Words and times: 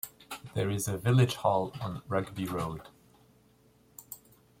There 0.55 0.71
is 0.71 0.87
a 0.87 0.97
village 0.97 1.35
hall 1.35 1.73
on 1.79 2.01
Rugby 2.07 2.45
Road. 2.45 2.81